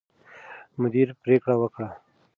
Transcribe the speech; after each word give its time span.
مدیر 0.81 1.07
پرېکړه 1.21 1.55
وکړه. 1.61 1.89